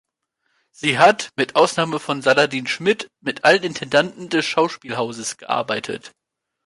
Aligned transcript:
Sie 0.71 0.97
hat, 0.97 1.29
mit 1.35 1.55
Ausnahme 1.55 1.99
von 1.99 2.23
Saladin 2.23 2.65
Schmitt, 2.65 3.07
mit 3.23 3.45
allen 3.45 3.61
Intendanten 3.61 4.29
des 4.29 4.43
Schauspielhauses 4.47 5.37
gearbeitet. 5.37 6.11